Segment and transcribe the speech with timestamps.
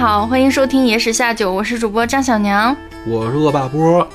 [0.00, 2.74] 好，欢迎收听《野史下酒》，我是主播张小娘。
[3.06, 4.08] 我是恶霸波。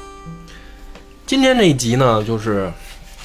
[1.27, 2.71] 今天这一集呢，就是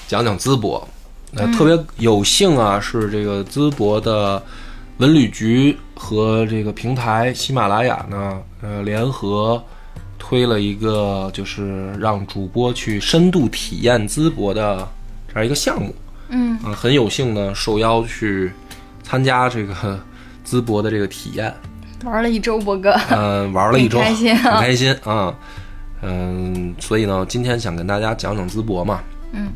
[0.07, 0.87] 讲讲淄博。
[1.33, 4.43] 那、特别有幸啊，是这个淄博的
[4.99, 9.65] 文旅局和这个平台喜马拉雅呢，呃，联合
[10.19, 14.87] 推了一个，就是让主播去深度体验淄博的
[15.29, 15.95] 这样一个项目。
[16.29, 18.53] 嗯啊，很有幸呢，受邀去
[19.03, 19.99] 参加这个
[20.47, 21.55] 淄博的这个体验。
[22.05, 24.43] 玩了一周博哥，嗯，玩了一周，很开心啊。
[24.43, 25.35] 很开心啊。
[26.03, 29.01] 嗯，所以呢，今天想跟大家讲讲淄博嘛，
[29.33, 29.49] 嗯，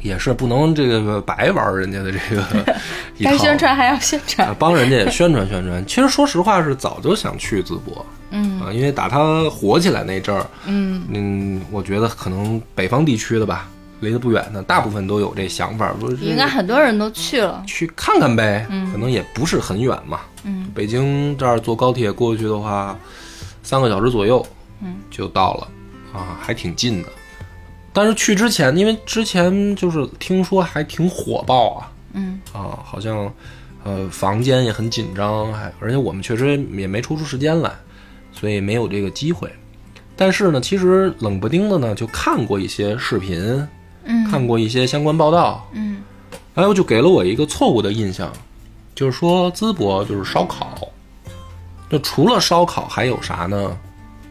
[0.00, 2.42] 也是不能这个白玩人家的这个
[3.22, 4.48] 该宣传还要宣传。
[4.48, 5.86] 啊，帮人家也宣传 宣传。
[5.86, 8.60] 其实说实话，是早就想去淄博嗯。
[8.60, 11.04] 啊，因为打他火起来那阵儿，嗯。
[11.10, 13.68] 嗯，我觉得可能北方地区的吧，
[14.04, 17.64] 离得不远的，大部分都有这想法，说应该很多人都去了。
[17.66, 20.20] 去看看呗，嗯可能也不是很远嘛。
[20.44, 22.96] 嗯北京这儿坐高铁过去的话，
[23.62, 24.46] 三个小时左右，
[24.82, 25.68] 嗯，就到了，
[26.12, 27.08] 啊，还挺近的。
[27.92, 33.32] 但是去之前，因为之前就是听说还挺火爆啊，嗯啊，好像
[33.84, 37.70] 呃房间也很紧张，还而且我们确实也没抽出时间来，
[38.32, 39.48] 所以没有这个机会。
[40.16, 43.66] 但是呢，其实冷不丁的呢就看过一些视频，
[44.04, 44.30] 嗯。
[44.30, 46.02] 看过一些相关报道，嗯。
[46.54, 48.32] 还有就给了我一个错误的印象，
[48.94, 50.88] 就是说淄博就是烧烤，
[51.90, 53.76] 就除了烧烤还有啥呢？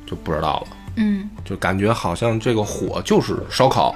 [0.06, 1.30] 就不知道了，嗯。
[1.44, 3.94] 就感觉好像这个火就是烧烤，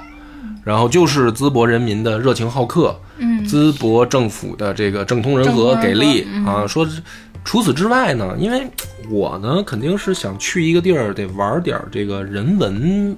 [0.62, 3.46] 然后就是淄博人民的热情好客，嗯。
[3.46, 6.26] 淄博政府的这个政通人和给力。
[6.28, 6.44] 嗯。
[6.44, 6.66] 啊。
[6.66, 7.02] 说是
[7.44, 8.66] 除此之外呢，因为
[9.08, 13.16] 我呢肯定是想去一个地儿得玩点儿这个人文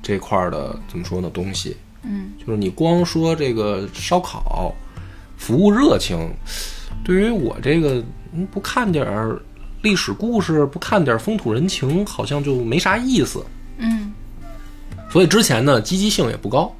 [0.00, 4.74] 这块儿的怎么说呢东西，嗯就是你光说这个烧烤，
[5.36, 6.30] 服务热情，
[7.04, 9.40] 对于我这个嗯不看点儿
[9.82, 13.44] 历史故事，不看点儿风土人情，好像就没啥意思。
[13.78, 14.12] 嗯
[15.10, 16.74] 所以之前呢积极性也不高，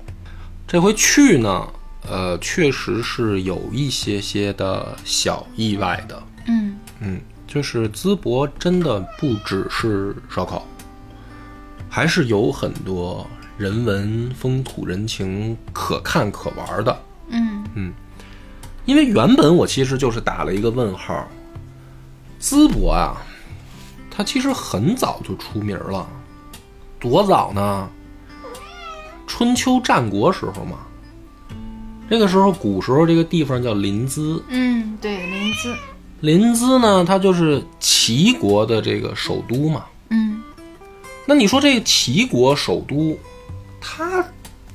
[0.66, 1.69] 这回去呢，
[2.09, 6.22] 呃，确实是有一些些的小意外的。
[6.47, 10.66] 嗯嗯，就是淄博真的不只是烧烤，
[11.91, 13.27] 还是有很多
[13.58, 17.02] 人文风土人情可看可玩的。
[17.28, 17.92] 嗯嗯
[18.84, 21.28] 因为原本我其实就是打了一个问号，
[22.40, 23.16] 淄博啊，
[24.10, 26.08] 它其实很早就出名了，
[26.98, 27.88] 多早呢？
[29.26, 30.78] 春秋战国时候嘛，
[32.10, 35.74] 这个时候古时候这个地方叫临淄，嗯，对，临淄。
[36.20, 39.84] 临淄呢，它就是齐国的这个首都嘛。
[40.10, 40.42] 嗯
[41.24, 43.16] 那你说这个齐国首都，
[43.82, 44.25] 它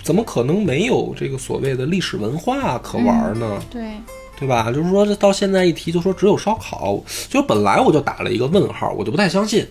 [0.03, 3.59] 怎么可能没有这个所谓的历史文化可玩呢？
[3.71, 3.93] 对，
[4.37, 4.71] 对吧？
[4.71, 9.65] 就是说，这到现在一提就说只有烧烤，就本来我就打了一个问号，我就不太相信。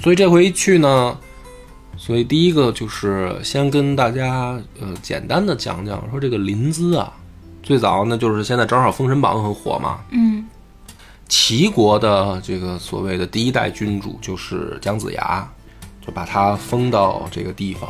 [0.00, 1.16] 所以这回一去呢，
[1.96, 7.12] 所以第一个就是先跟大家呃简单的讲讲，说这个临淄啊，
[7.62, 10.44] 最早呢就是现在正好《封神榜》很火嘛，嗯
[11.28, 15.48] 齐国的这个所谓的第一代君主就是姜子牙，
[16.04, 17.88] 就把他封到这个地方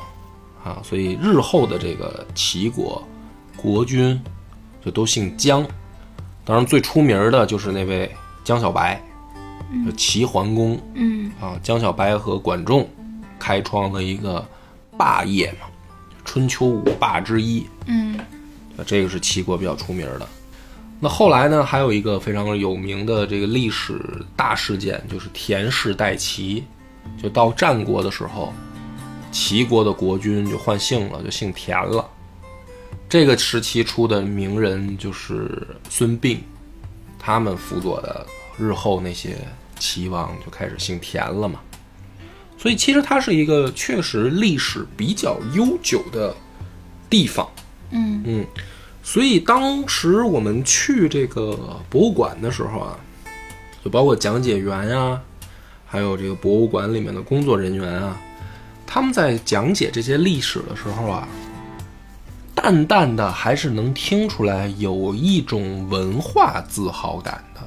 [0.64, 3.06] 啊，所以日后的这个齐国
[3.56, 4.18] 国君
[4.84, 5.64] 就都姓姜。
[6.44, 8.10] 当然最出名的就是那位
[8.42, 9.00] 姜小白，
[9.86, 12.88] 就齐桓公嗯啊，姜小白和管仲
[13.38, 14.46] 开创了一个
[14.96, 15.66] 霸业嘛，
[16.24, 17.66] 春秋五霸之一。
[17.86, 18.18] 嗯
[18.76, 20.26] 啊，这个是齐国比较出名的。
[21.00, 24.00] 那后来呢，还有一个非常有名的这个历史
[24.34, 26.64] 大事件，就是田氏代齐。
[27.22, 28.50] 就到战国的时候，
[29.34, 32.08] 齐国的国君就换姓了，就姓田了。
[33.08, 36.38] 这个时期出的名人就是孙膑，
[37.18, 38.24] 他们辅佐的
[38.56, 39.36] 日后那些
[39.76, 41.58] 齐王就开始姓田了嘛。
[42.56, 46.32] 所以其实它是一个确实历史比较悠久的
[47.10, 47.46] 地方。
[47.90, 48.46] 嗯嗯，
[49.02, 52.96] 所以当时我们去这个博物馆的时候啊，
[53.84, 55.20] 就包括讲解员啊、
[55.84, 58.16] 还有这个博物馆里面的工作人员啊，
[58.86, 61.28] 他们在讲解这些历史的时候啊，
[62.54, 67.60] 淡淡的还是能听出来有一种文化自豪感的。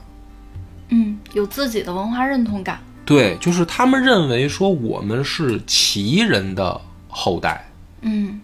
[0.89, 2.79] 嗯，有自己的文化认同感。
[3.05, 7.69] 对，就是他们认为说我们是齐人的后代，
[8.01, 8.39] 嗯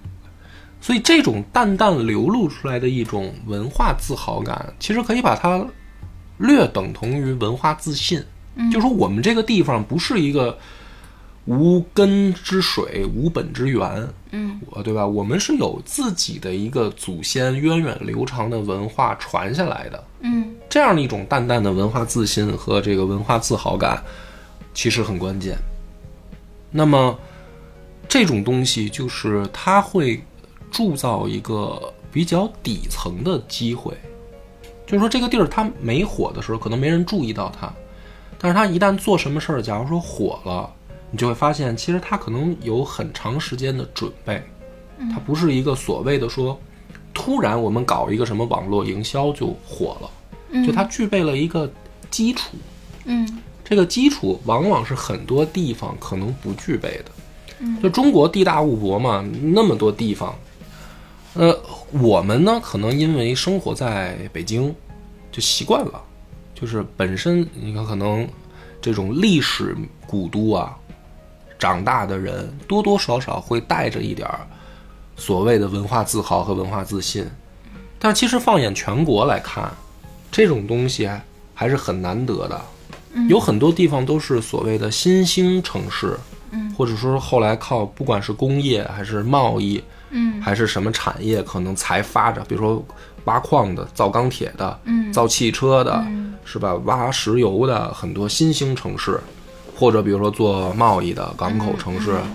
[0.81, 5.65] 所以这种淡淡流露出来的一种文化自豪感，其实可以把它
[6.37, 8.21] 略等同于文化自信。
[8.55, 10.57] 嗯就说我们这个地方不是一个
[11.45, 15.05] 无根之水、无本之源，嗯我对吧？
[15.05, 20.03] 我们是有自己的一个祖先源远流长的文化传下来的。
[20.21, 24.01] 嗯这样的一种淡淡的文化自信和这个文化自豪感，
[24.73, 25.57] 其实很关键。
[26.71, 27.19] 那么
[28.07, 30.23] 这种东西就是它会
[30.71, 33.93] 铸造一个比较底层的机会，
[34.87, 37.71] 就是说这个地儿它没火的时候，可能没人注意到它，
[38.39, 40.73] 但是它一旦做什么事儿，假如说火了，
[41.13, 44.43] 你就会发现，其实它可能有很长时间的准备，
[45.11, 46.59] 它不是一个所谓的说
[47.13, 51.71] 突然我们搞一个什么网络营销就火了，就它具备了一个
[52.09, 52.57] 基础。
[53.05, 57.11] 嗯这个基础往往是很多地方可能不具备的。
[57.81, 59.23] 就中国地大物博嘛，
[59.53, 60.35] 那么多地方，
[61.35, 61.55] 呃，
[61.91, 64.73] 我们呢可能因为生活在北京，
[65.31, 66.01] 就习惯了，
[66.55, 68.27] 就是本身你看可能
[68.81, 70.77] 这种历史古都啊，
[71.63, 74.45] 长大的人多多少少会带着一点儿
[75.15, 77.25] 所谓的文化自豪和文化自信，
[77.97, 79.71] 但其实放眼全国来看，
[80.29, 81.09] 这种东西
[81.53, 82.61] 还是很难得的。
[83.29, 86.19] 有很多地方都是所谓的新兴城市，
[86.51, 90.41] 嗯，或者说后来靠不管是工业还是贸易，嗯。
[90.41, 92.85] 还是什么产业，可能才发展，比如说
[93.23, 95.13] 挖矿的、造钢铁的、嗯。
[95.13, 96.33] 造汽车的，嗯。
[96.43, 96.73] 是吧？
[96.83, 99.17] 挖石油的很多新兴城市，
[99.75, 102.31] 或者比如说做贸易的港口城市，嗯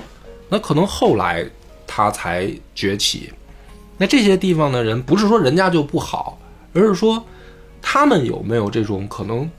[0.50, 1.44] 那可能后来
[1.87, 3.31] 它才崛起。
[3.99, 6.38] 那这些地方的人，不是说人家就不好，
[6.73, 7.23] 而是说
[7.82, 9.50] 他们有没有这种可能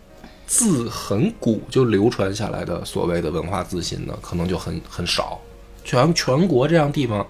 [0.48, 4.18] 自很古就流传下来的所谓的文化自信呢？
[4.22, 5.40] 可能就很很少。
[5.84, 7.26] 全全国这样地方，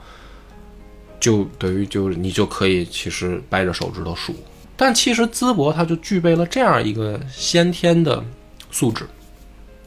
[1.19, 4.34] 就等于就是你就可以其实掰着手指头数。
[4.78, 8.24] 但其实淄博它就具备了这样一个先天的
[8.72, 9.06] 素质，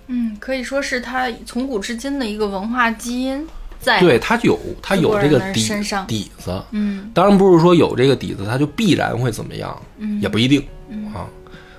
[0.09, 3.47] 嗯，可以说是它从古至今的一个文化基因
[3.81, 4.01] 在。
[4.01, 6.63] 对，它有它有这个底身上底子。
[6.73, 10.67] 嗯当然不是说有这个底子，它就必然会怎么样，嗯也不一定
[11.15, 11.27] 啊。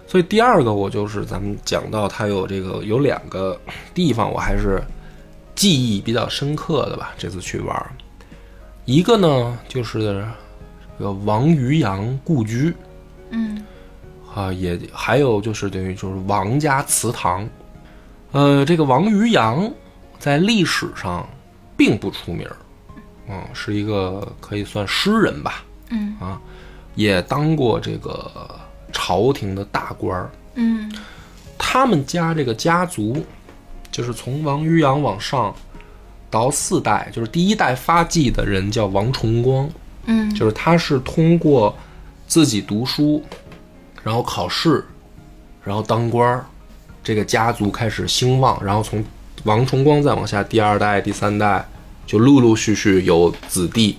[0.07, 3.59] 所以第二个，我就是咱们讲到它有这个有两个
[3.93, 4.81] 地方，我还是
[5.53, 7.13] 记忆比较深刻的吧。
[7.17, 7.91] 这次去玩儿，
[8.85, 10.25] 一个呢就是
[10.97, 12.73] 这个王渔洋故居
[13.31, 13.63] 嗯
[14.33, 17.47] 啊，也还有就是等于就是王家祠堂。
[18.33, 19.71] 呃，这个王渔洋
[20.19, 21.27] 在历史上
[21.77, 22.57] 并不出名儿，
[23.29, 25.63] 嗯，是一个可以算诗人吧。
[25.89, 26.41] 嗯啊，
[26.95, 28.29] 也当过这个
[28.91, 30.29] 朝廷的大官儿。
[30.55, 30.91] 嗯
[31.57, 33.23] 他们家这个家族，
[33.91, 35.55] 就是从王渔洋往上
[36.29, 39.69] 到四代，就是第一代发迹的人叫王重光，
[40.05, 41.75] 嗯就是他是通过
[42.27, 43.23] 自己读书，
[44.03, 44.83] 然后考试，
[45.63, 46.45] 然后当官儿，
[47.03, 49.03] 这个家族开始兴旺，然后从
[49.43, 51.67] 王重光再往下，第二代、第三代
[52.07, 53.97] 就陆陆续续有子弟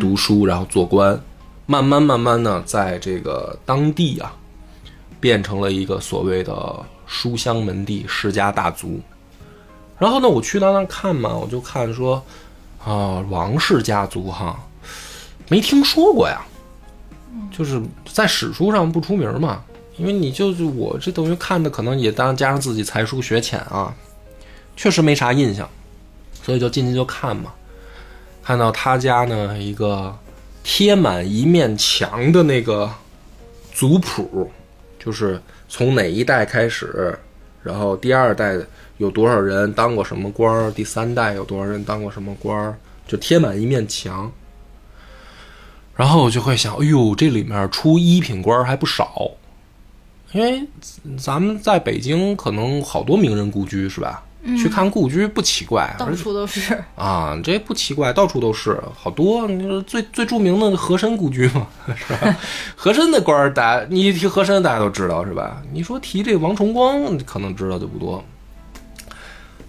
[0.00, 1.20] 读书，然后做官，
[1.66, 4.32] 慢慢慢慢呢，在这个当地啊，
[5.20, 8.98] 变成了一个所谓的书香门第、世家大族。
[9.98, 12.24] 然后呢，我去到那儿看嘛，我就看说，
[12.82, 14.58] 啊，王氏家族哈，
[15.50, 16.40] 没听说过呀，
[17.50, 19.62] 就是在史书上不出名嘛。
[20.00, 23.94] 因为你就是我这东西看的，可能也当加上自己才疏学浅啊，
[24.74, 25.68] 确实没啥印象，
[26.42, 27.52] 所以就进去就看嘛。
[28.42, 30.16] 看到他家呢一个
[30.64, 32.90] 贴满一面墙的那个
[33.74, 34.50] 族谱，
[34.98, 35.38] 就是
[35.68, 37.18] 从哪一代开始，
[37.62, 38.56] 然后第二代
[38.96, 42.74] 有多少人当过什么官儿，第三代有多少人当过什么官儿，
[43.06, 44.32] 就贴满一面墙。
[45.94, 49.30] 然后我就会想，哎呦，这里面出一品官还不少，
[50.32, 50.66] 因为
[51.18, 54.22] 咱们在北京可能好多名人故居是吧？
[54.56, 56.82] 去看故居不奇怪，到处都是。
[56.96, 59.46] 啊，这不奇怪，到处都是，好多。
[59.46, 62.36] 你说最最著名的和珅故居嘛，是吧？
[62.74, 65.60] 和珅的官儿，大家你一提和珅，大家都知道是吧？
[65.72, 68.24] 你说提这王重光，可能知道就不多。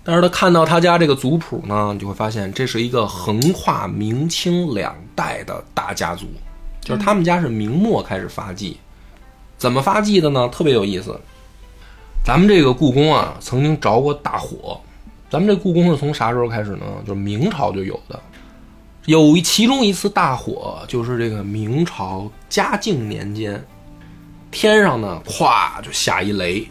[0.04, 6.26] 但是他看到他家这个族谱呢，你就会发现这是一个横跨明清两代的大家族，
[6.80, 8.78] 就是他们家是明末开始发迹，
[9.62, 10.50] 怎么发迹的呢？
[10.52, 11.16] 特别有意思。
[12.26, 14.82] 咱们这个故宫啊，曾经着过大火。
[15.30, 16.86] 咱们这故宫是从啥时候开始呢？
[17.06, 18.20] 就是明朝就有的。
[19.06, 23.64] 有一其中一次大火，就是这个明朝嘉靖年间，
[24.50, 26.68] 天上呢咵就下一雷，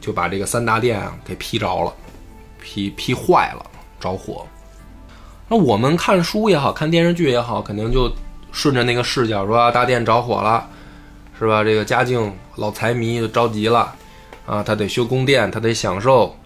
[0.00, 1.92] 就把这个三大殿啊给劈着了，
[2.60, 3.64] 劈劈坏了，
[4.00, 4.44] 着火。
[5.46, 8.10] 那我们看书也好看电视剧也好，肯定就
[8.50, 10.68] 顺着那个视角说，大殿着火了，
[11.42, 11.64] 是吧？
[11.64, 13.92] 这个嘉靖老财迷就着急了。
[14.46, 16.36] 啊，他得修宫殿，他得享受，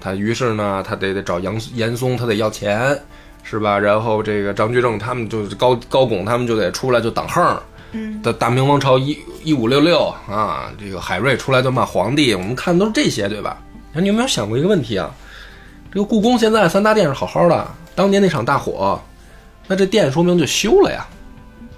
[0.00, 2.98] 他于是呢，他得得找杨严嵩，他得要钱，
[3.42, 3.78] 是吧？
[3.78, 7.60] 然后这个张居正他们就是高高拱，他们就得出来就挡横。
[7.92, 13.58] 嗯，大大明王朝一一五六六啊，这个海瑞出来就骂皇帝，我们看都是这些，对吧？
[13.92, 15.10] 那你有没有想过一个问题啊？
[15.92, 18.98] 这个故宫现在三大殿是好好的，当年那场大火，
[19.66, 21.06] 那这殿说明就修了呀，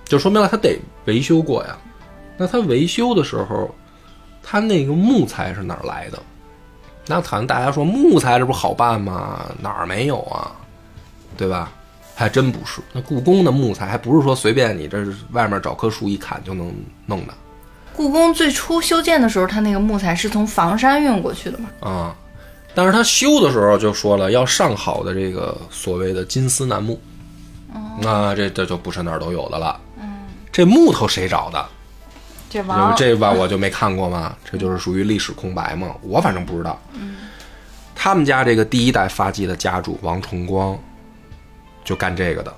[0.04, 1.76] 就说明了他得维修过呀。
[2.38, 3.74] 那他维修的时候，
[4.42, 6.18] 他那个木材是哪儿来的？
[7.04, 9.44] 那好像大家说木材这不好办吗？
[9.60, 10.52] 哪儿没有啊？
[11.36, 11.72] 对吧？
[12.14, 12.80] 还真不是。
[12.92, 16.74] 那故宫的木材还不是说随便你这外面找棵树一砍就能
[17.06, 17.34] 弄的
[17.94, 21.68] 故宫最初修建的时候，它那个木材是从房山运过去的嘛？
[21.80, 22.16] 啊。
[22.74, 27.00] 但是他修的时候就说了，要上好的这个所谓的金丝楠木。
[28.00, 29.80] 那这这就不是哪儿都有的了。
[30.00, 31.66] 嗯，这木头谁找的？
[32.50, 36.80] 这王这吧我就没看过嘛，这就是属于历史空白嘛，我反正不知道。
[36.92, 37.16] 嗯，
[37.94, 40.78] 他们家这个第一代发迹的家主王重光，
[41.84, 42.54] 就干这个的。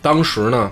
[0.00, 0.70] 当时呢，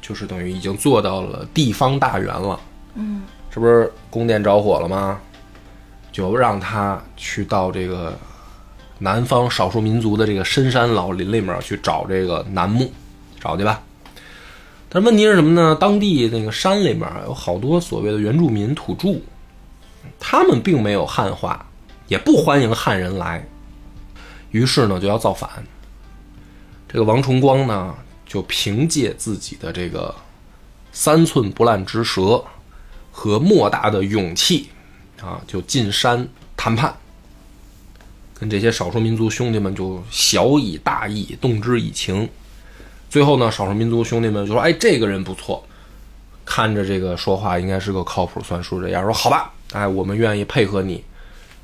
[0.00, 2.60] 就是等于已经做到了地方大员了。
[2.94, 5.20] 嗯，这不是宫殿着火了吗？
[6.12, 8.16] 就让他去到这个
[8.98, 12.92] 南方少数民族的这个深山老林里面去找这个楠木，
[13.40, 13.80] 找去吧。
[14.94, 15.74] 但问题是什么呢？
[15.74, 19.20] 当地那个山里面有好多所谓的原住民土著，
[20.20, 21.66] 他们并没有汉化，
[22.06, 23.44] 也不欢迎汉人来，
[24.52, 25.50] 于是呢就要造反。
[26.88, 27.92] 这个王重光呢，
[28.24, 30.14] 就凭借自己的这个
[30.92, 32.44] 三寸不烂之舌
[33.10, 34.68] 和莫大的勇气
[35.20, 36.94] 啊，就进山谈判，
[38.38, 42.28] 跟这些少数民族兄弟们就小以大义，动之以情。
[43.14, 45.62] 最后呢，少数民族兄弟们就说：“哎，这个人不错，
[46.44, 51.04] 看着这个说话应该是个靠谱算数这样。”说：“好吧，哎，我们愿意配合你。”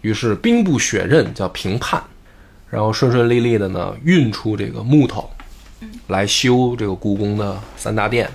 [0.02, 2.00] 于是兵不血刃，叫平叛，
[2.68, 5.28] 然后顺顺利利的呢运出这个木头，
[6.06, 8.30] 来修这个故宫的三大殿。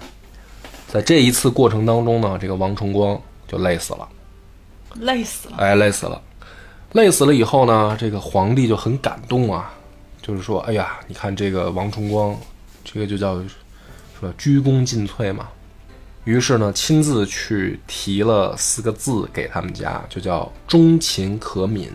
[0.86, 3.18] 在这一次过程当中呢，这个王重光
[3.48, 4.06] 就累死了，
[4.96, 5.56] 累死了。
[5.56, 6.22] 哎，累死了，
[6.92, 9.74] 累死了以后呢，这个皇帝就很感动啊，
[10.22, 12.36] 就是说：“哎呀，你看这个王重光。”
[12.96, 13.44] 这个就叫
[14.18, 15.50] 说鞠躬尽瘁嘛，
[16.24, 21.90] 于是呢，亲自去提了四个字给他们家，就叫忠勤可悯。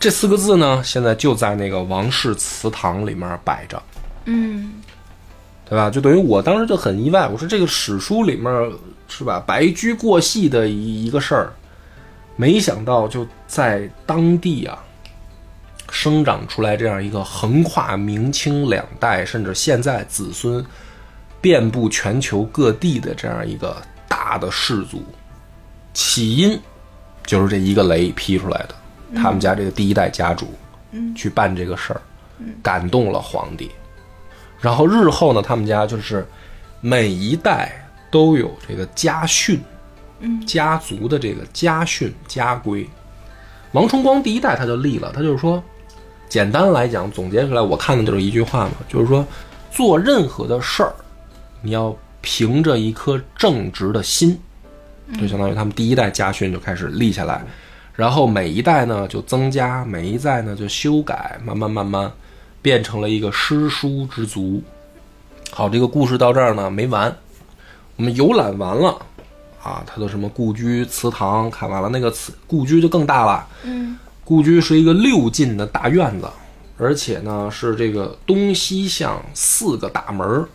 [0.00, 3.80] 这四个字呢，现在就在那个王氏祠堂里面摆着，
[4.24, 4.72] 嗯，
[5.68, 5.88] 对吧？
[5.88, 8.72] 就等于我当时就很意外，我说这个史书里面
[9.06, 11.52] 是吧，白驹过隙的一一个事儿，
[12.34, 14.76] 没想到就在当地啊。
[15.90, 20.64] 生长出来这样一个横跨明清两代，甚至现在子孙
[21.40, 23.76] 遍布全球各地的这样一个
[24.08, 25.04] 大的氏族，
[25.92, 26.58] 起因
[27.26, 28.74] 就是这一个雷劈出来的。
[29.16, 30.54] 他们家这个第一代家主，
[30.92, 32.00] 嗯去办这个事儿，
[32.62, 33.70] 感动了皇帝。
[34.60, 36.24] 然后日后呢，他们家就是
[36.80, 37.72] 每一代
[38.10, 39.60] 都有这个家训，
[40.46, 42.88] 家族的这个家训家规。
[43.72, 45.62] 王重光第一代他就立了，他就是说。
[46.30, 49.26] 简单来讲，总结出来，我看的就是一句话嘛，就是说，
[49.72, 50.94] 做任何的事儿，
[51.60, 54.38] 你要凭着一颗正直的心，
[55.20, 57.44] 就相当于他们第一代家训就开始立下来，
[57.94, 62.10] 然后每一代呢就增加，每一代呢就修改，慢慢慢慢
[62.62, 64.62] 变成了一个诗书之族。
[65.50, 67.12] 好，这个故事到这儿呢没完，
[67.96, 68.96] 我们游览完了
[69.60, 73.98] 啊，他的什么故居祠堂看完了，那个祠故居就更大了，嗯。
[74.30, 76.28] 故居是一个六进的大院子，
[76.78, 80.48] 而且呢是这个东西向四个大门儿。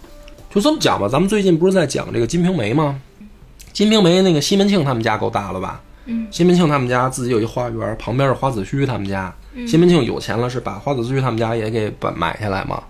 [0.50, 2.98] 就这么讲吧，咱们最近不是在讲这个《金瓶梅》吗？
[3.74, 5.82] 《金瓶梅》那个西门庆他们家够大了吧？
[6.06, 6.26] 嗯。
[6.32, 9.36] 西门庆他们家自己有一花园，旁边是花子虚他们家。
[9.68, 12.82] 西门庆有钱了，是把花子虚他们家也给把买下来嘛？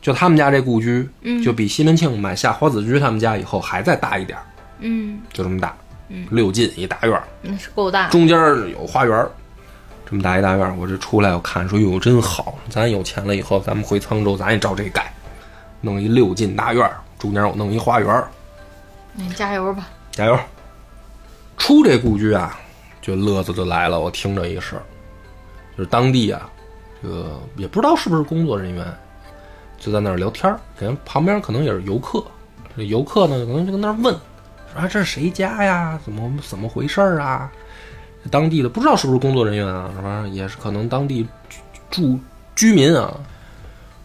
[0.00, 1.06] 就他们家这故居，
[1.44, 4.44] 就比西门庆买下花子虚他们家以后还再大一点儿。
[4.78, 5.20] 嗯。
[5.34, 5.76] 就这么大。
[6.08, 6.26] 嗯。
[6.30, 8.08] 六进一大院，那是够大。
[8.08, 8.38] 中间
[8.70, 9.28] 有花园。
[10.06, 15.12] 这么大一大院，我这出来我看说哟真好，咱有钱了以后，咱们回沧州，咱也照这盖，
[15.80, 18.24] 弄一六进大院，中间我弄一花园。
[19.14, 20.38] 你加油吧，加油！
[21.56, 22.58] 出这故居啊，
[23.00, 23.98] 就乐子就来了。
[23.98, 24.78] 我听着一声，
[25.78, 26.50] 就是当地啊，
[27.02, 28.84] 这个也不知道是不是工作人员，
[29.78, 32.22] 就在那儿聊天儿，可能旁边可能也是游客。
[32.76, 34.12] 这游客呢，可能就跟那儿问，
[34.72, 35.98] 说啊这是谁家呀？
[36.04, 37.50] 怎么怎么回事啊？
[38.30, 40.24] 当地的不知道是不是工作人员啊，是吧？
[40.32, 41.26] 也是可能当地
[41.90, 42.18] 住
[42.56, 43.12] 居民啊，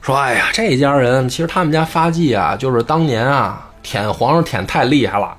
[0.01, 5.35] 说：“哎呀，这家人其实他们家发迹啊，就是当年啊舔皇上舔太厉害了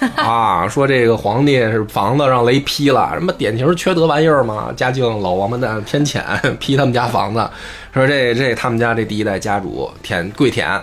[0.16, 6.22] 啊，说这个皇帝是房子让雷劈了，什么典型缺德玩意儿嘛，嘉靖老王八蛋天谴，
[6.58, 7.50] 劈他们家房子，
[7.92, 10.80] 说这这他们家这第一代家主舔跪舔，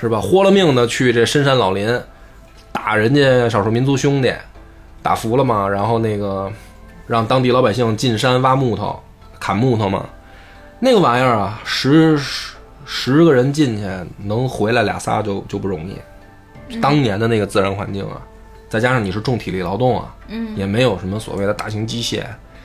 [0.00, 0.20] 是吧？
[0.20, 2.00] 豁了命的去这深山老林
[2.72, 4.32] 打人家少数民族兄弟，
[5.02, 6.50] 打服了嘛，然后那个。”
[7.08, 9.00] 让当地老百姓进山挖木头、
[9.40, 10.06] 砍木头嘛，
[10.78, 13.84] 那个玩意儿啊，十十十个人进去
[14.22, 15.96] 能回来俩仨就就不容易。
[16.80, 18.20] 当年的那个自然环境啊，
[18.68, 22.22] 再加上你是重体力劳动啊，嗯也没有什么所谓的大型机械，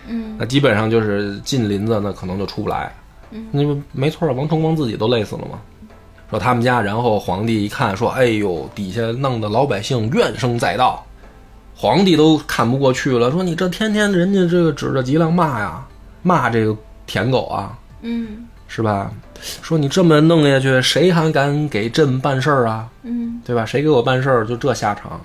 [0.08, 2.94] 嗯那基本上就是进林子，那可能就出不来。
[3.32, 5.60] 嗯那不没错儿，王重光自己都累死了嘛。
[6.30, 11.06] 说他们家，然后皇帝一看，说：“哎呦，底下弄得老百姓怨声载道，
[11.76, 15.86] 皇帝都看不过去了，说你这天天人家这个指着脊梁骂呀，
[16.22, 16.76] 骂这个
[17.06, 19.12] 舔狗啊，嗯是吧？
[19.62, 22.88] 说你这么弄下去，谁还敢给朕办事儿啊？
[23.04, 23.66] 嗯对吧？
[23.66, 25.20] 谁给我办事儿就这下场，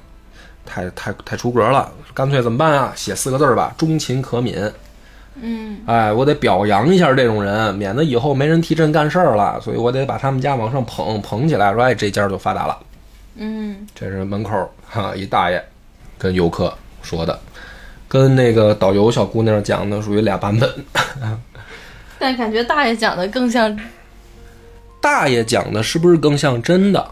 [0.66, 1.90] 太太太出格了。
[2.12, 2.92] 干脆怎么办啊？
[2.96, 4.70] 写四个字儿吧，忠勤可悯。
[5.40, 9.60] 嗯哎，我得表扬一下这种人，免得以后没人替朕干事儿了。
[9.60, 12.76] 所以我得把他们家往上捧捧起来，说哎，这家就发达了。
[13.36, 15.64] 嗯这是门口哈一大爷
[16.18, 17.38] 跟游客说的，
[18.08, 20.68] 跟那个导游小姑娘讲的属于俩版本。
[22.18, 23.78] 但感觉大爷讲的更像，
[25.00, 27.08] 大爷讲的是不是更像真的？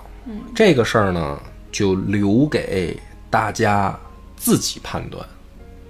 [0.54, 1.38] 这个事儿呢，
[1.70, 2.98] 就留给
[3.30, 3.96] 大家
[4.36, 5.24] 自己判断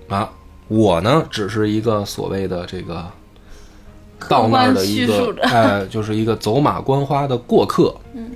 [0.08, 0.30] 啊。
[0.68, 3.10] 我呢，只是一个所谓的这个
[4.28, 7.94] 到那儿的一个哎，就是一个走马观花的过客。
[8.12, 8.30] 嗯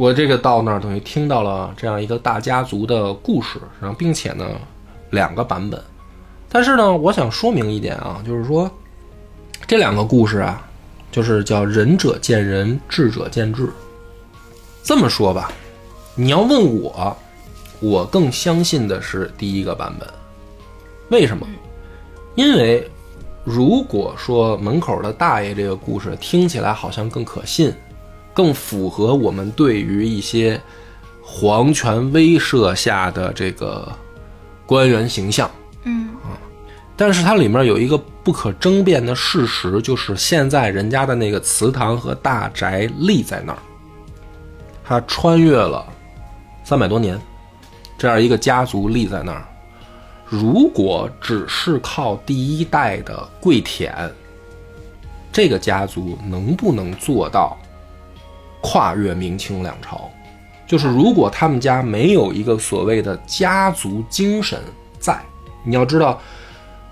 [0.00, 4.46] 我这个到那儿等于听到了这样一个大家族的故事，然后并且呢，
[5.10, 5.78] 两个版本。
[6.48, 8.70] 但是呢，我想说明一点啊，就是说
[9.66, 10.66] 这两个故事啊，
[11.12, 13.68] 就是叫仁者见仁，智者见智。
[14.82, 15.52] 这么说吧，
[16.14, 17.14] 你要问我，
[17.80, 20.08] 我更相信的是第一个版本。
[21.10, 21.46] 为什么？
[22.36, 22.90] 因为
[23.44, 27.70] 如果说门口的大爷这个故事听起来好像更可信，
[28.34, 30.60] 更符合我们对于一些
[31.22, 33.90] 皇权威慑下的这个
[34.66, 35.50] 官员形象。
[35.84, 36.36] 嗯啊
[36.96, 43.58] 但是它里面有一个不可争辩的事实，就是现在人家的那个祠堂和大宅立在那儿，
[44.84, 45.82] 它穿越了
[46.62, 47.18] 三百多年，
[47.96, 49.48] 这样一个家族立在那儿。
[50.28, 54.12] 如果只是靠第一代的跪舔，
[55.32, 57.56] 这个家族能不能做到
[58.60, 60.10] 跨越明清两朝？
[60.66, 64.58] 就是如果他们家没有一个所谓的家族精神
[64.98, 65.20] 在，
[65.64, 66.20] 你要知道。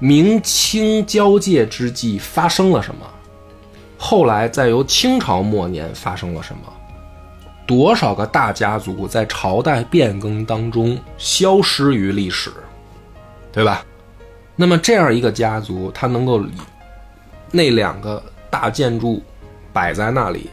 [0.01, 3.01] 明清交界之际发生了什么？
[3.99, 6.61] 后来再由清朝末年发生了什么？
[7.67, 12.53] 多少个大家族在朝代变更当中消失于历史，
[13.51, 13.85] 对吧？
[14.55, 16.53] 那么这样一个家族，它能够以
[17.51, 19.21] 那两个大建筑
[19.73, 20.49] 摆在那里，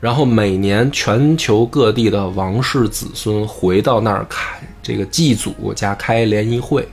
[0.00, 6.88] 然后每年全球各地的王室子孙回到那儿开这个祭祖加开联谊会。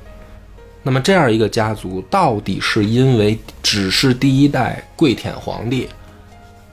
[0.82, 5.90] 那么这样一个家族，到底是因为只是第一代跪舔皇帝，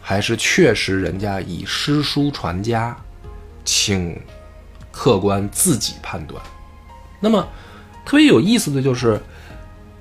[0.00, 2.96] 还是确实人家以诗书传家？
[3.64, 4.18] 请
[4.90, 6.42] 客观自己判断。
[7.20, 7.46] 那么
[8.04, 9.20] 特别有意思的就是，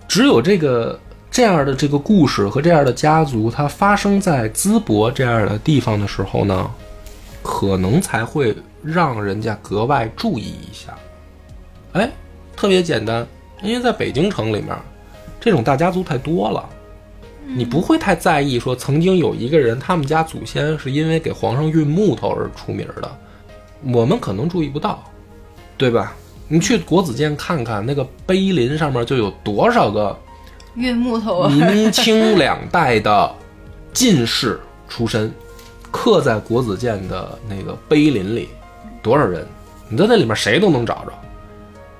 [0.07, 0.99] 只有这个
[1.31, 6.69] 这样的这个故事和这样的家族，它发生在淄博这样的地方的时候呢，
[7.41, 10.93] 可能才会让人家格外注意一下。
[11.93, 12.11] 哎，
[12.55, 13.25] 特别简单。
[13.63, 14.75] 因为在北京城里面，
[15.39, 16.67] 这种大家族太多了，
[17.45, 23.17] 你不会太在意说曾经有一个人，他们家祖先是因为给皇上运木头而出名的，
[23.83, 25.01] 我们可能注意不到，
[25.77, 26.13] 对吧？
[26.47, 30.17] 你去国子监看看，那个碑林上面就有多少个
[30.75, 33.35] 运木头啊，明清两代的
[33.93, 35.31] 进士出身，
[35.91, 38.49] 刻在国子监的那个碑林里，
[39.01, 39.45] 多少人？
[39.89, 41.13] 你在那里面谁都能找着，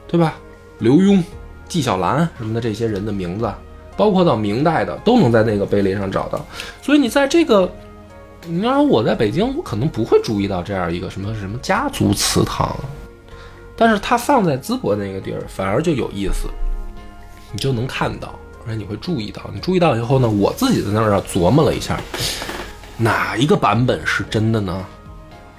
[0.08, 0.36] 对吧？
[0.80, 1.22] 刘墉。
[1.68, 3.50] 纪晓岚什么的这些人的名字，
[3.96, 6.46] 包括到明代的，都能在那个碑林上找到。
[6.82, 7.72] 所以你在这个，
[8.46, 12.76] 你要说我在北京，我可能不会注意到这样一个什么什么家族祠堂，
[13.78, 16.50] 但是它放在淄博那个地儿，反而就有意思，
[17.54, 19.42] 你就能看到，而且你会注意到。
[19.54, 22.00] 你注意到以后呢，我自己在那儿琢磨了一下，
[22.98, 24.86] 哪一个版本是真的呢？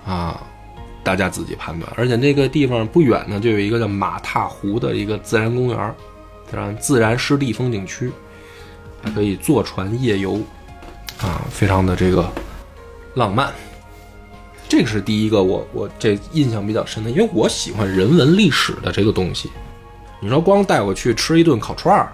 [0.07, 0.41] 啊？
[1.05, 5.95] 大家自己判断，而且那个地方不远呢，就有一个叫马踏湖的一个自然公园，
[6.49, 8.13] 自然自然湿地风景区，
[9.03, 10.41] 还可以坐船夜游，
[11.21, 12.31] 啊，非常的这个
[13.15, 13.53] 浪漫。
[14.69, 19.51] 这个是第一个我我这印象比较深的，因为我喜欢人文历史的这个东西。
[20.21, 22.13] 你说光带我去吃一顿烤串儿，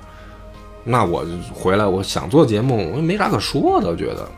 [0.85, 4.29] 那我回来我想做节目，我也没啥可说的，我觉得。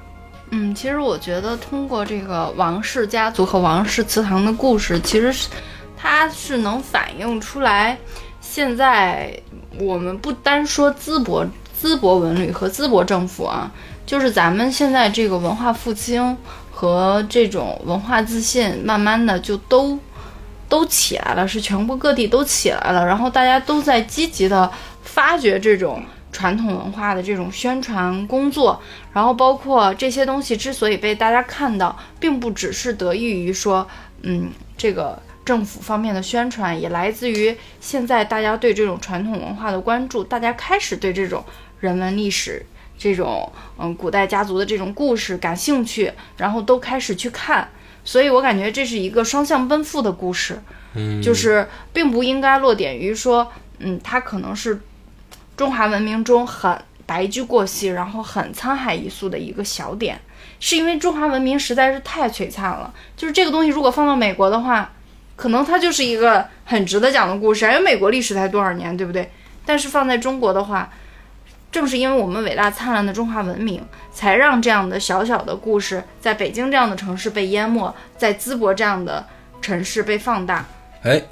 [0.51, 5.49] 嗯，其实我觉得通过这个王氏家族和王氏祠堂的故事，其实是
[5.97, 7.97] 它是能反映出来，
[8.41, 9.33] 现在
[9.79, 11.47] 我们不单说淄博
[11.81, 13.71] 淄博文旅和淄博政府啊，
[14.05, 16.37] 就是咱们现在这个文化复兴
[16.73, 19.97] 和这种文化自信，慢慢的就都
[20.69, 24.69] 都起来了，是全国各地都起来了，然后大家都在积极的
[25.03, 26.03] 发掘这种
[26.41, 28.81] 传统文化的这种宣传工作，
[29.13, 33.87] 然后包括这些东西之所以被大家看到，并不只是得益于说，
[34.23, 35.21] 嗯，这个。
[35.43, 41.43] 政府方面的宣传也来自于现在大家对这种传统文化的关注，大家开始对这种
[41.81, 42.65] 人文历史、
[42.97, 47.69] 这种嗯古代家族的这种故事感兴趣，然后都开始去看，
[48.05, 50.61] 所以我感觉这是一个双向奔赴的故事，
[50.95, 54.81] 嗯，就是并不应该落点于说，嗯，它可能是
[55.61, 60.19] 中华文明中很白驹过隙，然后很沧海一粟的一个小点，
[60.59, 64.91] 是因为中华文明实在是太璀璨了，就是这个东西如果放到美国的话。
[65.37, 69.31] 可能它就是一个很值得讲的故事，因为美国历史才多少年，对不对？
[69.67, 70.91] 但是放在中国的话，
[71.71, 79.27] 正是因为我们伟大灿烂的中华文明，才让这样的小小的故事在北京这样的城市被淹没，在淄博这样的
[79.61, 80.65] 城市被放大。
[81.03, 81.23] 哎，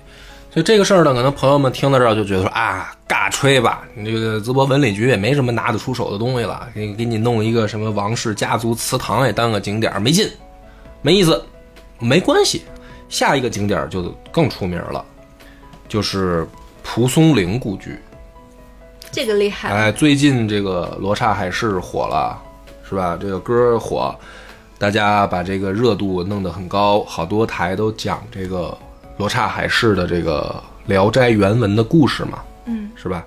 [0.59, 10.29] 所以这个事儿呢，可能朋友们听到这儿就觉得说啊，尬吹吧，你这个淄博文旅局也没什么拿得出手的东西了，给给你弄一个什么王氏家族祠堂也当个景点，没劲，
[11.01, 11.41] 没意思，
[12.01, 12.65] 没关系。
[13.09, 15.05] 下一个景点就更出名了，
[15.87, 16.45] 就是
[16.83, 17.97] 蒲松龄故居。
[19.13, 19.71] 这个厉害！
[19.71, 22.37] 哎，最近这个罗刹海市火了，
[22.83, 23.17] 是吧？
[23.21, 24.13] 这个歌火，
[24.77, 28.77] 大家把这个热度弄得很高，好多台都讲这个
[29.19, 33.25] 罗刹海市的这个《聊斋》原文的故事嘛，嗯，是吧？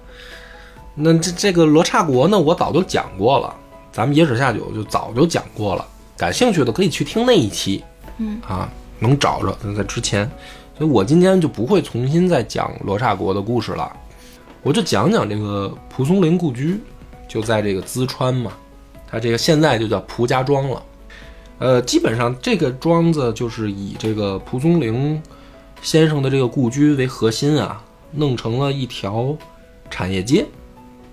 [0.95, 3.55] 那这这个罗刹国呢，我早就讲过了，
[3.91, 5.85] 咱们野史下酒就早就讲过了，
[6.17, 7.83] 感兴趣的可以去听那一期，
[8.17, 8.67] 嗯啊。
[9.03, 10.29] 能找着，在之前，
[10.77, 13.91] 所以我今天就不会重新再讲罗刹国的故事了，
[14.61, 16.79] 我就讲讲这个蒲松龄故居，
[17.27, 18.51] 就在这个淄川嘛，
[19.09, 20.83] 它这个现在就叫蒲家庄了，
[21.57, 25.19] 呃，基本上这个庄子就是以这个蒲松龄
[25.81, 29.35] 先生的这个故居为核心啊，弄成了一条
[29.89, 30.45] 产业街，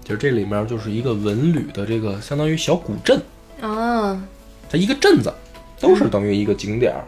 [0.04, 3.20] 就是这里面就是一个文旅的这个相当于小古镇
[3.61, 4.22] 啊，
[4.70, 5.33] 它一个镇子
[5.81, 7.04] 都是等于一个景点儿。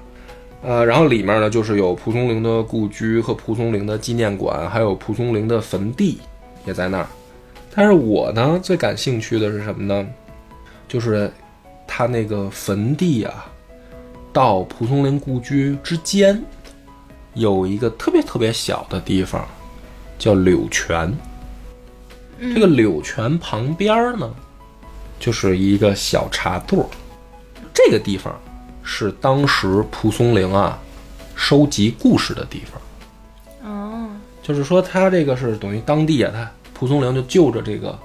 [0.63, 6.19] 呃，然后里面呢，就是有蒲松龄的故居和蒲松龄的纪念馆，还有蒲松龄的坟地
[6.67, 7.07] 也在那儿。
[7.75, 10.07] 但是我呢，最感兴趣的是什么呢？
[10.89, 11.31] 就是
[11.87, 13.47] 他那个坟地啊，
[14.33, 16.43] 到蒲松龄故居之间
[17.35, 19.47] 有一个特别特别小的地方，
[20.19, 21.13] 叫柳泉。
[22.41, 24.31] 这个柳泉旁边呢，
[25.19, 26.87] 就是一个小茶垛，
[27.75, 28.35] 这个地方。
[28.83, 30.77] 是当时蒲松龄啊
[31.37, 32.63] 收集故事的地
[33.61, 34.09] 方，哦，
[34.43, 37.97] 就是说他这个是等于当地啊，他蒲松龄就就着这个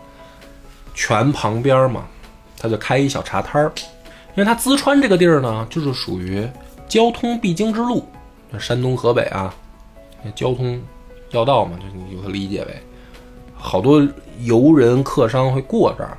[0.94, 2.06] 泉旁边嘛，
[2.60, 3.72] 他就开一小茶摊儿，
[4.36, 6.48] 因为他淄川这个地儿呢，就是属于
[6.88, 8.08] 交通必经之路，
[8.60, 9.54] 山东河北啊，
[10.36, 10.82] 交通
[11.32, 12.76] 要道嘛，就你就可理解为
[13.54, 14.06] 好多
[14.42, 16.18] 游人客商会过这儿，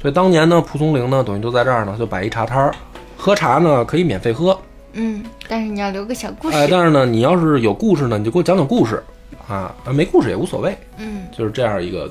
[0.00, 2.74] 所以当年呢，蒲松龄呢等于就在这儿呢，就摆一茶摊儿。
[3.18, 4.58] 喝茶呢可以免费喝，
[4.92, 6.56] 嗯，但是你要留个小故事。
[6.56, 9.02] 哎，但是呢，你要是有故事呢，你就给我讲讲故事，
[9.48, 12.10] 啊，没故事也无所谓，嗯，就是这样一个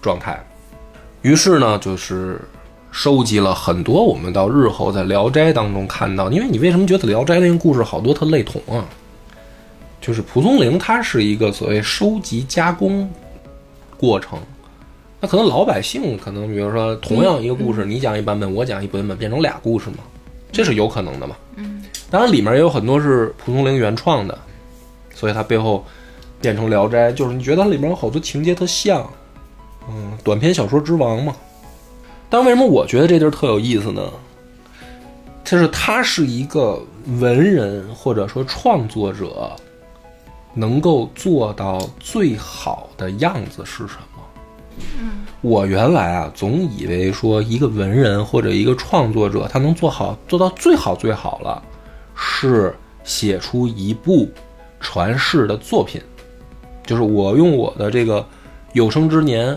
[0.00, 0.40] 状态。
[1.22, 2.40] 于是呢，就是
[2.96, 8.88] 收集了很多我们到日后在《聊斋》当中看到，因为你为什么觉得《聊斋》那个故事好多特类同啊？
[10.00, 13.06] 就是蒲松龄他是一个所谓收集加工
[13.98, 14.38] 过程，
[15.20, 19.98] 那可能老百姓可能比如说同样一个故事，你讲一版本，我讲一版本，变成俩故事嘛。
[20.50, 21.36] 这是有可能的嘛？
[21.56, 24.38] 嗯，当然里面也有很多是蒲松龄原创的，
[25.14, 25.84] 所以它背后
[26.40, 29.06] 变成《聊斋》，就是你觉得它里面有好多情节特像，
[29.86, 31.36] 嗯，短篇小说之王嘛。
[32.28, 34.02] 但为什么我觉得这地儿特有意思呢？
[35.44, 36.82] 就是他是一个
[37.20, 39.52] 文人或者说创作者，
[40.54, 44.22] 能够做到最好的样子是什么？
[44.98, 45.24] 嗯。
[45.42, 51.62] 我原来啊，总以为说一个文人或者一个创作者，他能做好做到最好最好了，
[52.16, 54.28] 是写出一部
[54.80, 56.02] 传世的作品。
[56.84, 58.26] 就是我用我的这个
[58.72, 59.56] 有生之年，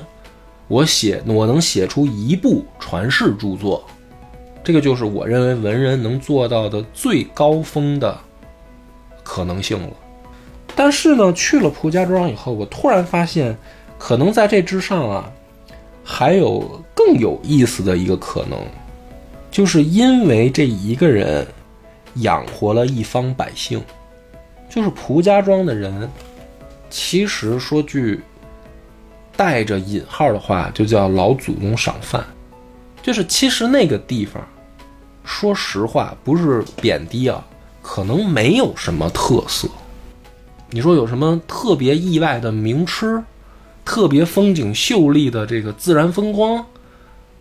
[0.69, 3.83] 我写我能写出一部传世著作，
[4.63, 8.17] 这个就是我认为文人能做到的最高峰的
[9.21, 9.89] 可能性了。
[10.73, 13.57] 但是呢，去了蒲家庄以后，我突然发现，
[13.97, 15.29] 可能在这之上啊。
[16.11, 18.59] 还有更有意思的一个可能，
[19.51, 21.45] 就是因为这一个人
[22.15, 23.79] 养活了一方百姓，
[24.67, 26.09] 就是蒲家庄的人，
[26.89, 28.21] 其实说句
[29.39, 32.21] 带着引号的话，就叫老祖宗赏饭。
[33.01, 34.45] 就是其实那个地方，
[35.23, 37.41] 说实话不是贬低啊，
[37.81, 39.69] 可能没有什么特色。
[40.71, 43.23] 你说有什么特别意外的名吃，
[43.85, 46.65] 特别风景秀丽的这个自然风光，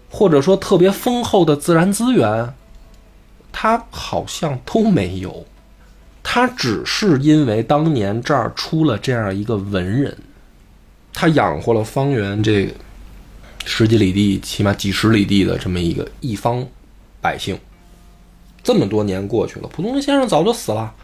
[0.08, 2.54] 或者说特别丰厚的自然资源，
[3.50, 5.44] 它好像都没有。
[6.22, 10.16] 它只是因为当年这儿出了这样一个文人，
[11.20, 12.72] 他养活了方圆这
[13.64, 16.64] 十几里地，起码几十里地的这么一个一方
[17.20, 17.58] 百姓。
[18.62, 20.94] 这么多年过去了，蒲松龄先生早就死了。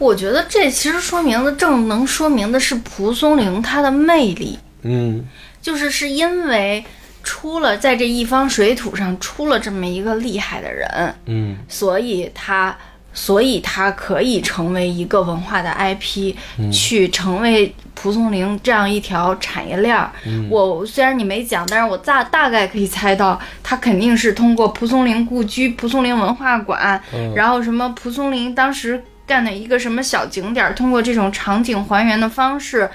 [0.00, 5.24] 我觉得这其实说明的正能说明的是蒲松龄他的魅力，嗯
[5.62, 6.84] 就是是因为
[7.22, 12.76] 出了在这一方水土上出了这么一个厉害的人，嗯所以他
[13.14, 16.34] 所以它可以成为一个文化的 IP，、
[16.70, 20.10] 去成为蒲松龄这样一条产业链儿。
[20.50, 27.32] 我虽然你没讲，但是我大大概可以猜到，它肯定是通过蒲松龄故居、蒲松龄文化馆，嗯。
[27.34, 32.90] 然后什么蒲松龄当时干的一个什么小景点儿，通过这种场景还原的方式，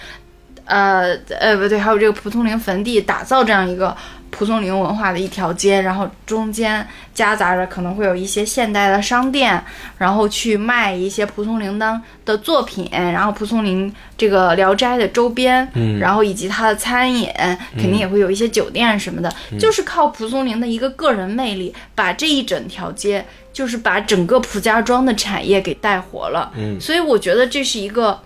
[0.70, 3.96] 呃呃不对，还有这个蒲松龄坟地，打造这样一个
[4.30, 9.62] 蒲松龄文化的一条街，然后中间夹杂着可能会有一些现代的商店，
[9.98, 17.28] 然后去卖一些蒲松龄当的作品，然后蒲松龄这个《聊斋》的周边，嗯然后以及他的餐饮，
[17.74, 26.52] 肯定也会有一些酒店什么的，就是靠蒲松龄的一个个人魅力，把这一整条街，就是把整个蒲家庄的产业给带活了。
[26.56, 28.22] 嗯所以我觉得这是一个，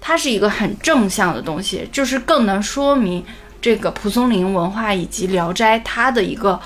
[0.00, 3.24] 它是一个很正向的东西，就是更能说明
[3.60, 6.58] 这个蒲松龄文化以及《聊斋》它的一个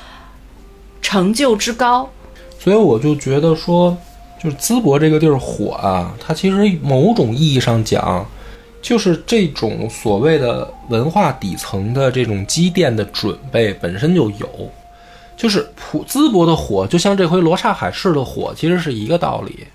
[1.01, 2.11] 成就之高。
[2.59, 3.97] 所以我就觉得说，
[4.43, 8.27] 就是淄博这个地儿火啊，它其实某种意义上讲，
[8.83, 14.49] 就是这种所谓的文化底层的这种积淀的准备本身就有。
[15.37, 19.67] 就是普淄博的火，就像这回罗刹海市的火，其实是一个道理。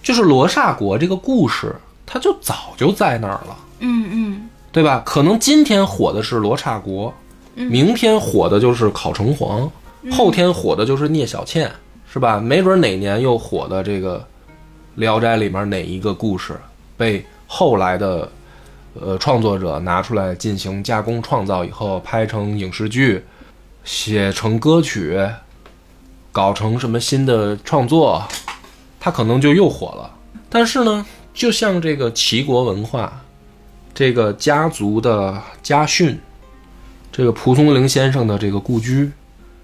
[0.00, 1.74] 就是罗刹国这个故事，
[2.10, 3.56] 它就早就在那儿了。
[3.80, 5.02] 嗯嗯对吧？
[5.04, 7.12] 可能今天火的是罗刹国，
[7.54, 9.68] 明天火的就是考城隍，
[10.12, 11.70] 后天火的就是聂小倩，
[12.12, 12.38] 是吧？
[12.38, 14.18] 没准哪年又火的这个
[14.94, 16.54] 《聊斋》里面哪一个故事
[16.96, 18.30] 被后来的
[19.00, 23.24] 呃创作者拿出来进行加工创造以后，拍成影视剧，
[23.84, 25.18] 写成歌曲，
[26.30, 28.22] 搞成什么新的创作，
[29.00, 30.10] 它可能就又火了。
[30.50, 31.04] 但是呢，
[31.38, 33.22] 就像这个齐国文化，
[33.94, 36.18] 这个家族的家训，
[37.12, 39.08] 这个蒲松龄先生的这个故居，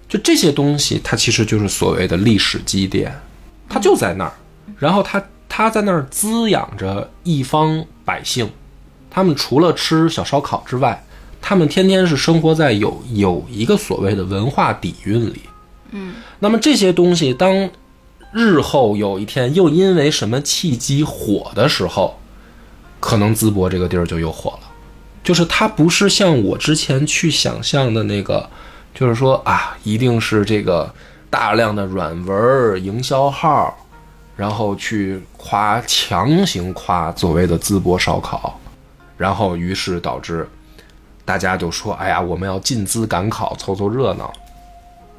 [0.07, 3.13] 就这些东西，它其实就是所谓的历史积淀，
[3.67, 4.31] 它就在那儿。
[4.79, 8.49] 然后它它在那儿滋养着一方百姓，
[9.11, 11.03] 他们除了吃小烧烤之外，
[11.41, 15.41] 他们天天是生活在有有一个所谓的文化底蕴里。
[15.91, 17.69] 嗯，那么这些东西，当
[18.35, 22.19] 日后有一天又因为什么契机火的时候，
[22.99, 24.59] 可能淄博这个地儿就又火了。
[25.23, 28.49] 就是它不是像我之前去想象的那个，
[28.93, 30.93] 就是说啊，一定是这个
[31.29, 33.73] 大量的软文营销号，
[34.35, 38.59] 然后去夸强行夸所谓的淄博烧烤，
[39.17, 40.45] 然后于是导致
[41.23, 44.33] 大家就说，哎呀，我们要进淄赶考，凑凑热闹。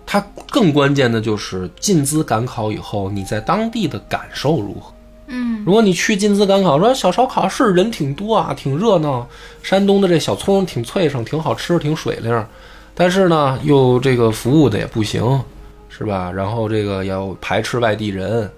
[0.06, 4.92] 它更关键的就是进淄赶考以后，你在当地的感受如何？
[5.28, 9.28] 嗯如果你去进淄赶考，说小烧烤是人挺多啊，挺热闹，
[9.62, 12.46] 山东的这小葱挺脆生，挺好吃，挺水灵，
[12.94, 15.42] 但是呢，又这个服务的也不行，
[15.88, 16.30] 是吧？
[16.30, 18.48] 然后这个要排斥外地人，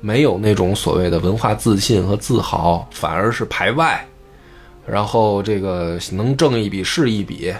[0.00, 4.04] 没有那种所谓的文化自信和自豪，反而是排外。
[4.84, 7.54] 然后这个能挣一笔是一笔，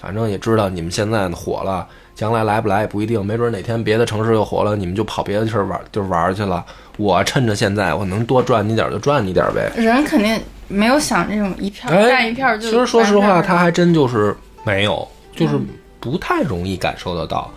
[0.00, 1.86] 反正也知道你们现在火了，
[2.20, 6.62] 将来来不来也不一定，没准哪天别的城市又火了，你们就跑别的地儿玩就玩去了。
[6.98, 9.72] 我趁着现在我能多赚你点儿就赚你点儿呗。
[9.74, 12.70] 人肯定没有想这种一票哎干一票就。
[12.70, 15.66] 其实说实话，他还还真就是没有，就是嗯
[15.98, 17.50] 不太容易感受得到。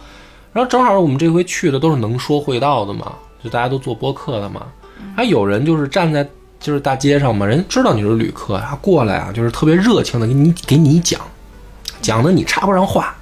[0.53, 3.11] 然后正好我们这回去的都是能说会道的嘛，
[3.43, 4.61] 就大家都做播客的嘛。
[4.97, 6.25] 嗯还有人就是站在
[6.57, 11.19] 就是大街上嘛，人知道你是旅客，他过来啊，就是特别热情的给你给你讲，
[12.01, 13.13] 讲的你插不上话。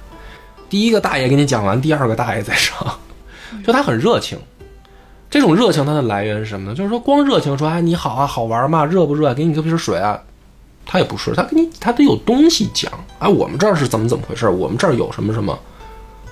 [0.72, 2.98] 第一个大爷给你讲完，第二个大爷再上，
[3.62, 4.38] 就他很热情。
[5.28, 6.74] 这种热情它的来源是什么呢？
[6.74, 8.82] 就是说光热情说哎你好啊好玩吗？
[8.86, 9.34] 热不热？
[9.34, 10.18] 给你个瓶水啊，
[10.86, 12.90] 他也不是，他给你他得有东西讲。
[13.18, 14.48] 哎，我们这儿是怎么怎么回事？
[14.48, 15.58] 我们这儿有什么什么？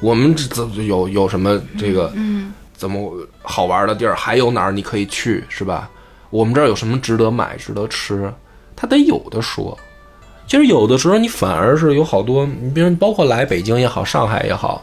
[0.00, 4.16] 我们这怎有有什么这个嗯怎么好玩的地儿？
[4.16, 5.90] 还有哪儿你可以去是吧？
[6.30, 8.32] 我们这儿有什么值得买、值得吃？
[8.74, 9.78] 他得有的说。
[10.50, 14.82] 其实有的时候你反而是有好多，你比如包括来北京也好，上海也好，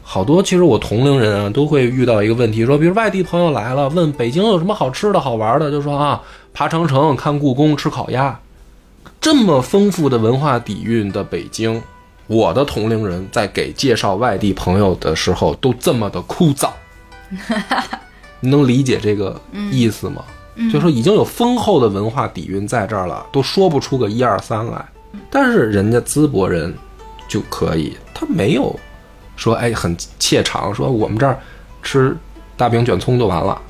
[0.00, 6.22] 好多其实我同龄人啊都会遇到一个问题，说比如外地朋友来了，问北京有什么好吃的好玩的，就说啊
[6.54, 8.38] 爬长城、看故宫、吃烤鸭，
[9.20, 11.82] 这么丰富的文化底蕴的北京，
[12.28, 16.68] 我的同龄人在给介绍外地朋友的时候都这么的枯燥，
[18.38, 19.40] 你能理解这个
[19.72, 20.22] 意思吗？
[20.72, 24.84] 就说已经有丰厚的文化底蕴在这儿了，都说不出个一二三来，
[25.30, 26.74] 但是人家淄博人
[27.28, 28.78] 就可以，他没有
[29.36, 31.38] 说哎很怯场，说我们这儿
[31.82, 32.16] 吃
[32.56, 33.60] 大饼卷葱就完了。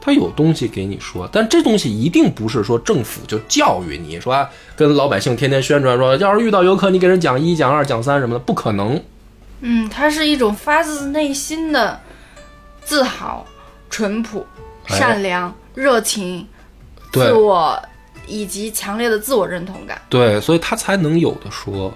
[0.00, 9.02] 他有东西给你说，但这东西一定不是说政府就教育你说、啊跟老百姓天天宣传说，要是遇到游客你给人讲一讲二讲三什么的，不可能。
[9.60, 12.00] 嗯，它是一种发自内心的
[12.80, 13.44] 自豪、
[13.90, 14.46] 淳朴、
[14.86, 16.46] 哎善良、热情、
[17.10, 17.76] 对自我
[18.28, 20.00] 以及强烈的自我认同感。
[20.08, 21.92] 对，所以他才能有的说。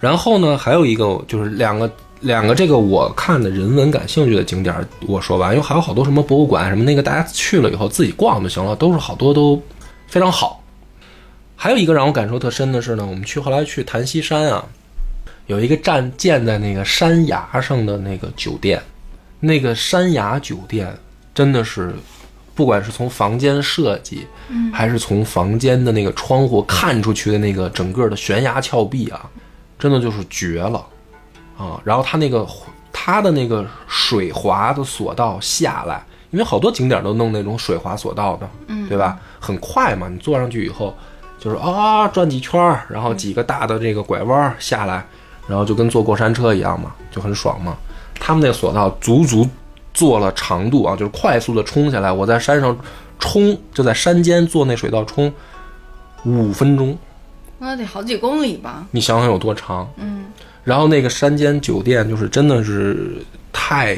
[0.00, 4.74] 然后呢，还有一个就是两个两个这个我看的人文感兴趣的景点，
[5.06, 9.62] 我说完，因为还有好多什么博物馆什么那个，大家去了以后自己逛就行了，都是好多都
[10.06, 10.62] 非常好。
[11.56, 14.66] 还有一个让我感受特深的是呢，我们去后来去檀溪山啊，
[15.46, 18.82] 有一个站建在那个山崖上的那个酒店，
[19.40, 20.94] 那个山崖酒店
[21.34, 21.94] 真的是，
[22.54, 24.26] 不管是从房间设计，
[24.72, 29.28] 还是从房间的那个窗户看出去的那个整个的悬崖峭壁啊，
[29.78, 30.84] 真的就是绝了
[31.58, 31.80] 啊！
[31.84, 32.46] 然后它那个
[32.92, 39.18] 它的那个水滑的索道下来，因为好多景点都弄那种水滑索道的，嗯，对吧？
[39.40, 40.94] 很快嘛，你坐上去以后
[41.38, 45.04] 就是啊转几圈儿，然后几个大的这个拐弯下来，
[45.48, 47.76] 然后就跟坐过山车一样嘛，就很爽嘛。
[48.20, 49.46] 他们那个索道足足
[49.94, 52.76] 做了长度啊，就是快速的冲下来，我在山上
[53.18, 55.32] 冲，就在山间做那水道冲
[56.24, 56.98] 五分钟，
[57.58, 58.84] 那得好几公里吧？
[58.90, 59.88] 你想想有多长？
[59.96, 60.26] 嗯。
[60.64, 63.96] 然后那个山间酒店就是真的是太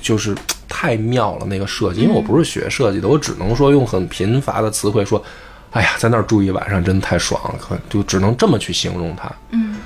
[0.00, 0.34] 就是
[0.68, 5.22] 太妙了，那个设计，因为我不是学设计的，我只能说用很贫乏的词汇说，
[5.70, 9.30] 哎呀，在那儿住一晚上真的太爽了，可就只能这么去形容它。
[9.50, 9.78] 嗯，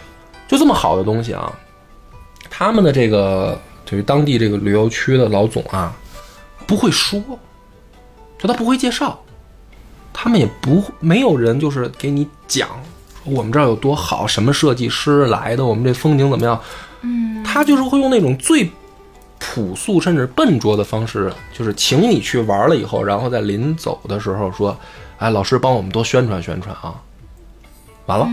[0.46, 1.52] 就这么好的东西啊，
[2.50, 3.58] 他们的这个
[3.90, 5.92] 就是当地这个旅游区的老总啊，
[6.66, 7.20] 不会说，
[8.38, 9.18] 就他不会介绍，
[10.12, 12.68] 他们也不没有人就是给你讲
[13.24, 16.60] 说我们这儿有多好，什么设计师来的，我们这风景怎么样，
[17.00, 18.70] 嗯，他就是会用那种最
[19.40, 24.78] 朴素甚至笨拙的方式，就是请你去玩了以后，然后在临走的时候说，
[25.18, 26.94] 哎，老师帮我们多宣传宣传啊，
[28.06, 28.28] 完了，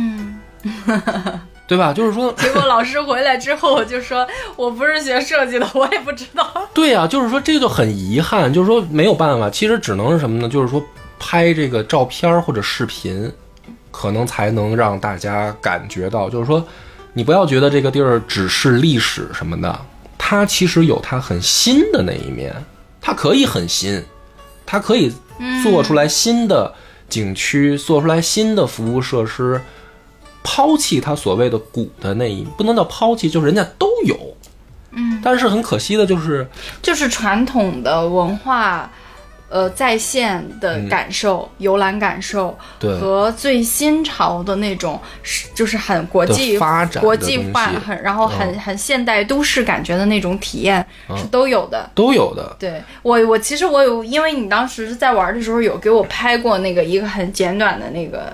[1.67, 1.91] 对吧？
[1.91, 4.25] 就是说，结果老师回来之后，我就说
[4.55, 6.49] 我不是学设计的，我也不知道。
[6.73, 10.47] 对呀、就是说这个就很遗憾，就是说没有办法，其实只能是什么呢？
[10.47, 10.81] 就是说
[11.19, 13.29] 拍这个照片儿或者视频，
[13.91, 16.65] 可能才能让大家感觉到，就是说
[17.11, 19.77] 你不要觉得这个地儿只是历史什么的，
[20.17, 22.55] 它其实有它很新的那一面，
[23.01, 24.01] 它可以很新，
[24.65, 25.13] 它可以
[25.61, 26.73] 做出来新的
[27.09, 29.61] 景区，做出来新的服务设施。
[30.49, 34.17] 抛弃他所谓的古的那一，不能叫抛弃，就是人家都有，
[34.91, 36.47] 嗯，但是很可惜的就是，
[36.81, 38.89] 就是传统的文化，
[39.49, 42.57] 呃，在线的感受、游览感受，
[42.99, 48.59] 和最新潮的那种，是就是很国际发展国际化，很然后很、嗯。
[48.59, 51.89] 很现代都市感觉的那种体验、是都有的。
[51.95, 58.33] 都有的，对我，我其实我有，因为你当时在玩的时候有给我拍过那个一个很简短的那个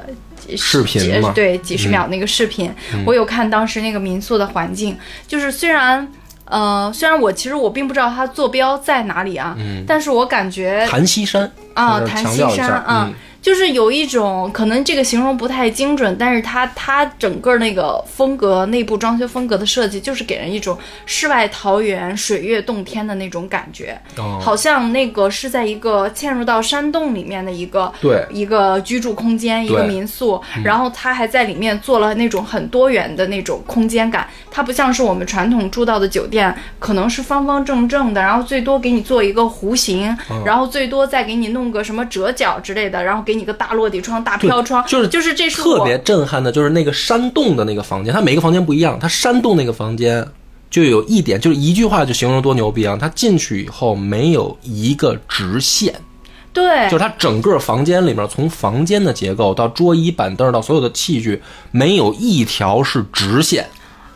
[0.57, 2.73] 视频嘛对，几十秒那个视频，
[3.05, 4.97] 我有看当时那个民宿的环境，
[5.27, 6.11] 就是虽然。
[6.53, 9.55] 呃，虽然我其实我并不知道它坐标在哪里啊，
[9.87, 24.39] 但是我感觉檀溪山啊，檀溪山啊，嗯就是有一种可能这个形容不太精准，但是它它整个那个风格、内部装修风格的设计，就是给人一种世外桃源、水月洞天的那种感觉，哦。
[24.41, 28.25] 好像那个是在一个嵌入到山洞里面的一个对。
[28.31, 50.27] 一个居住空间，一个民宿，然后它还在里面做了那种很多元的那种空间感，它不像是我们传统住到的酒店，可能是方方正正的，然后最多给你做一个弧形，嗯然后最多再给你弄个什么折角之类的，然后给你个大落地窗、大飘窗，就是就是这是特别震撼的，就是那个山洞的那个房间，它每个房间不一样，它山洞那个房间
[50.69, 52.97] 就有一点，就是一句话就形容多牛逼啊！
[52.99, 55.93] 它进去以后没有一个直线，
[56.51, 63.67] 对就是它整个房间里面，从房间的结构到桌椅板凳到所有的器具，没有一条是直线。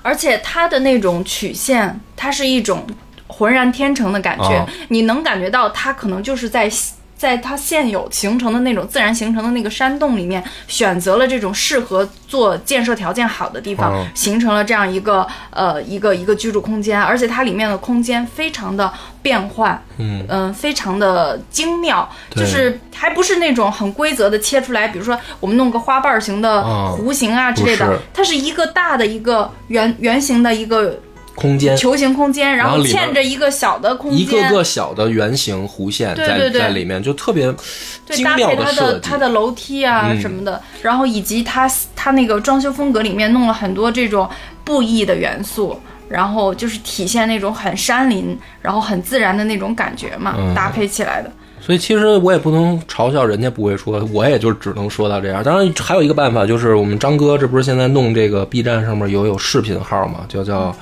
[0.02, 2.88] 而且它的那种曲线，它是一种
[3.28, 6.70] 浑然天成的感觉，啊你能感觉到它可能就是在
[7.18, 20.26] 在它现有形成的那种自然形成的那个山洞里面，选择了这种适合做建设条件好的地方，嗯形成了这样一个呃一个一个居住空间，而且它里面的空间非常的变换，嗯。
[20.30, 31.00] 嗯、非常的精妙，就是还不是那种很规则的切出来，比如说我们弄个花瓣型的啊弧形啊之类的，它是一个大的一个圆圆形的一个
[31.38, 31.78] 空间。
[31.78, 37.54] 球形空间，然后嵌着一个小的空间，一个个小的圆形弧线在在里面，就特别
[38.06, 38.94] 对，精妙搭配它设计。
[38.94, 40.20] 的它的楼梯啊嗯。
[40.20, 44.28] 什么的，然后以及它它那个装修风格里面弄了很多这种
[44.64, 45.80] 布艺的元素，
[46.10, 50.56] 然后就是体现那种很山林，然后很自然的那种感觉嘛，嗯。
[50.56, 51.32] 搭配起来的。
[51.60, 55.44] 所以其实我也不能嘲笑人家不会说，我也就只能说到这样。
[55.44, 60.74] 当然还有一个办法，就是我们张哥这不是现在弄这个 B 站上面有有视频号嘛，叫叫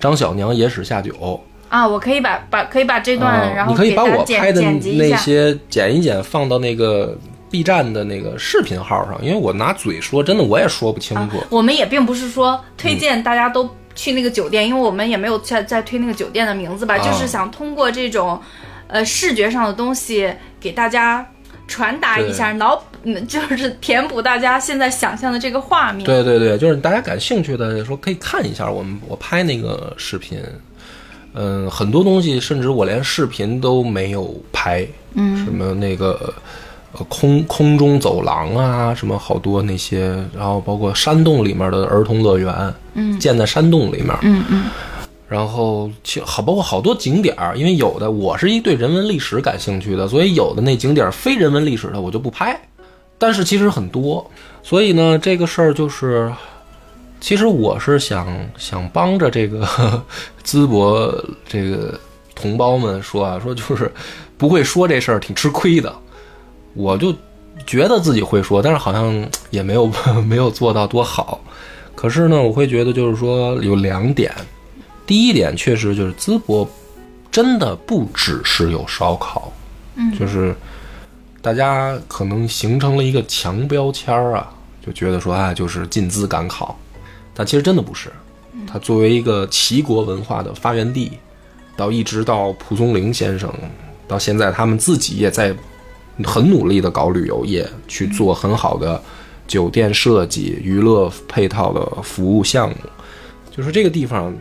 [0.00, 1.40] 张小娘野史下酒。
[1.68, 4.60] 啊，我可以把把可以把这段，啊然后你可以把我拍的。
[4.60, 7.16] 那些剪一剪，放到那个
[7.48, 11.36] B 站的那个视频号上，因为我拿嘴说，真的我也说不清楚。
[11.48, 18.40] 我们也并不是说推荐大家都去那个酒店，因为我们也没有在在推那个酒店的名字吧，啊就是想通过这种
[18.88, 20.28] 呃视觉上的东西
[20.58, 21.24] 给大家
[21.70, 26.04] 传达一下，脑嗯 就是填补大家现在想象的这个画面。
[26.04, 30.38] 对对对，就是大家感兴趣的说可以看一下我们我拍那个视频。
[31.32, 35.44] 嗯，很多东西甚至我连视频都没有拍，嗯。
[35.44, 36.34] 什么那个
[36.92, 42.52] 呃空空中走廊啊，什么好多那些，然后包括山洞里面的儿童乐园，
[42.94, 43.16] 嗯。
[43.20, 44.64] 建在山洞里面，嗯嗯
[45.30, 52.60] 然后其好包括好多景点儿，因为有的我是一对人文历史感兴趣的，所以有的那景点儿非人文历史的我就不拍，
[53.16, 54.28] 但是其实很多，
[54.60, 56.32] 所以呢这个事儿就是，
[57.20, 58.26] 其实我是想
[58.58, 59.64] 想帮着这个
[60.44, 61.14] 淄博
[61.48, 61.96] 这个
[62.34, 63.88] 同胞们说啊，说就是
[64.36, 65.94] 不会说这事儿挺吃亏的，
[66.74, 67.14] 我就
[67.64, 69.88] 觉得自己会说，但是好像也没有
[70.26, 71.40] 没有做到多好。
[71.94, 74.34] 可是呢，我会觉得就是说有两点，
[75.10, 76.64] 第一点确实就是淄博
[77.32, 79.52] 真的不只是有烧烤，
[79.96, 80.54] 嗯就是
[81.42, 84.48] 大家可能形成了一个强标签儿啊，
[84.86, 86.78] 就觉得说啊就是进淄赶考，
[87.34, 88.08] 但其实真的不是。
[88.68, 91.10] 它作为一个齐国文化的发源地，
[91.76, 93.52] 到一直到蒲松龄先生，
[94.06, 95.52] 到现在他们自己也在
[96.22, 99.02] 很努力的搞旅游业，去做很好的
[99.48, 102.76] 酒店设计、娱乐配套的服务项目。
[103.50, 104.32] 就是这个地方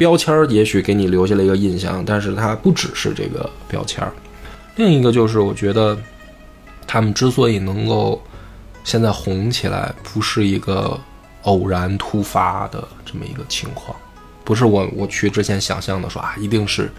[0.00, 4.10] 标签儿也许给你留下了一个印象，但是它不只是这个标签儿。
[4.76, 5.94] 另一个就是我觉得
[6.86, 8.18] 他们之所以能够
[8.82, 10.98] 现在红起来，不是一个
[11.42, 13.94] 偶然突发的这么一个情况，
[14.42, 16.90] 不是我我去之前想象的说啊，一定是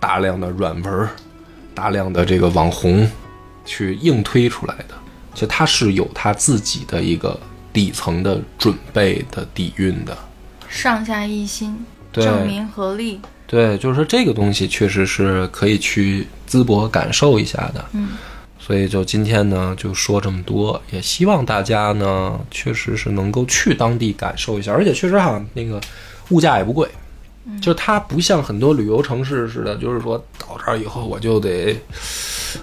[0.00, 1.08] 大量的软文、
[1.76, 3.08] 大量的这个网红
[3.64, 4.94] 去硬推出来的。
[5.32, 7.38] 其实它是有它自己的一个
[7.72, 10.18] 底层的准备的底蕴的。
[10.68, 13.20] 上下一心，对正民合力。
[13.46, 17.84] 对，就是说这个东西确实是可以去淄博感受一下的。
[17.92, 18.10] 嗯，
[18.58, 25.80] 所以就今天呢，就说这么多，也希望大家呢，确实是能够去当地感受一下，而且确实哈，那个
[26.30, 26.88] 物价也不贵。
[27.60, 31.76] 就是它不像很多旅游城市似的，就是说到这儿以后我就得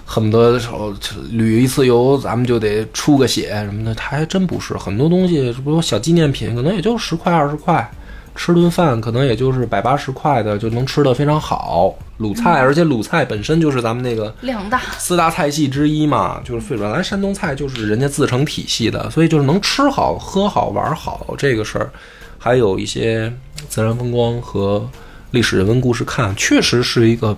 [0.06, 0.90] 恨不得时候
[1.30, 4.74] 旅一次游，咱们就得出个血什么的，它还真不是。
[4.78, 7.88] 很多东西，这不说小纪念品，可能也就十块二十块，
[8.34, 11.94] 吃顿饭可能也就是百八十块的就能吃得非常好。
[12.18, 21.90] 鲁菜，而且鲁菜本身就是咱们那个量大，四大菜系之一嘛，就是本来山东菜就是人家自成体系的，所以就是能吃好、喝好、玩好这个事儿，
[22.38, 23.32] 还有一些
[23.68, 24.86] 自然风光和
[25.30, 27.34] 历史人文故事看，确实是一个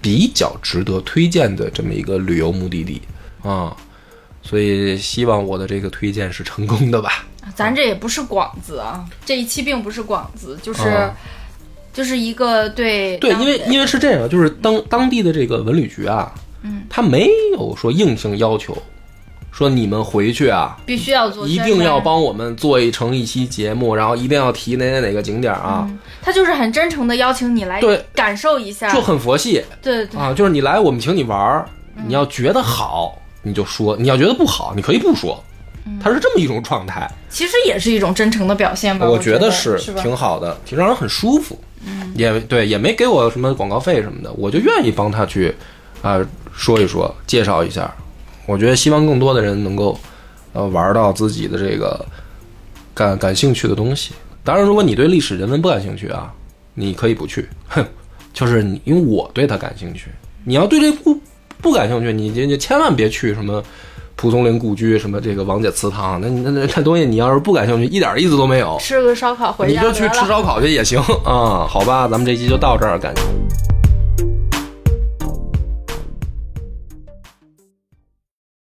[0.00, 3.02] 比较值得推荐的这么一个旅游目的地
[3.42, 3.76] 啊。
[4.44, 7.24] 所以希望我的这个推荐是成功的吧。
[7.56, 11.12] 咱这也不是广子啊，这一期并不是广子，就是、啊。
[11.92, 18.76] 就是一个对对，因为因为是这样，就是当当地的这个文旅局啊，嗯，他没有说硬性要求，
[19.52, 28.04] 说你们回去啊，必须要做一定要帮我们做一成一期节目，然后一定要提哪哪哪个景点啊，嗯，他就是很真诚的邀请你来对。
[28.12, 29.64] 感受一下，就很佛系。
[29.80, 30.20] 对对。
[30.20, 32.02] 啊，就是你来我们请你玩儿，嗯。
[32.08, 35.40] 你要觉得好你就说，你要觉得不好你可以不说，
[35.86, 39.78] 嗯它是这么一种状态，其实也是一种真诚的表现吧，我我觉得是？
[40.02, 45.54] 挺好的，挺让人很舒服，嗯，也对，也没给我什么广告费什么的，我就愿意帮他去
[46.02, 46.20] 啊、
[46.52, 47.94] 说一说，介绍一下，
[48.46, 49.98] 我觉得希望更多的人能够
[50.52, 52.04] 呃玩到自己的这个
[52.94, 54.12] 感感兴趣的东西。
[54.42, 56.32] 当然，如果你对历史人文不感兴趣啊，
[56.74, 57.84] 你可以不去，哼，
[58.34, 60.10] 就是你因为我对它感兴趣。
[60.44, 61.18] 你要对这故
[61.64, 63.62] 不感兴趣，你你你千万别去什么
[64.16, 68.76] 蒲松龄故居，什么这个王姐祠堂，那那那那东西你要是不感兴趣，一点意思都没有。
[68.78, 73.63] 吃个烧烤回你就去吃烧烤去也行啊、好吧，咱们这期就到这儿，感谢。